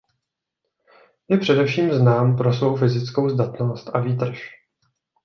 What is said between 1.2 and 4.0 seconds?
Je především znám pro svou fyzickou zdatnost a